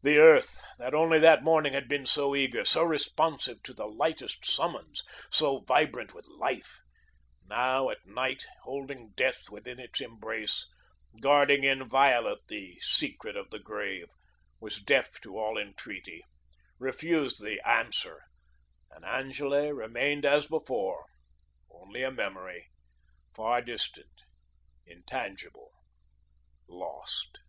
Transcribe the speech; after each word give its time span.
The 0.00 0.16
Earth 0.16 0.62
that 0.78 0.94
only 0.94 1.18
that 1.18 1.42
morning 1.44 1.74
had 1.74 1.86
been 1.86 2.06
so 2.06 2.34
eager, 2.34 2.64
so 2.64 2.82
responsive 2.82 3.62
to 3.64 3.74
the 3.74 3.84
lightest 3.84 4.42
summons, 4.46 5.02
so 5.28 5.58
vibrant 5.58 6.14
with 6.14 6.26
Life, 6.28 6.80
now 7.44 7.90
at 7.90 8.06
night, 8.06 8.46
holding 8.62 9.10
death 9.16 9.50
within 9.50 9.78
its 9.78 10.00
embrace, 10.00 10.66
guarding 11.20 11.62
inviolate 11.62 12.46
the 12.48 12.78
secret 12.80 13.36
of 13.36 13.50
the 13.50 13.58
Grave, 13.58 14.08
was 14.60 14.80
deaf 14.80 15.20
to 15.22 15.36
all 15.36 15.58
entreaty, 15.58 16.22
refused 16.78 17.44
the 17.44 17.60
Answer, 17.68 18.22
and 18.90 19.04
Angele 19.04 19.72
remained 19.74 20.24
as 20.24 20.46
before, 20.46 21.04
only 21.70 22.02
a 22.02 22.10
memory, 22.10 22.70
far 23.34 23.60
distant, 23.60 24.22
intangible, 24.86 25.70
lost. 26.66 27.40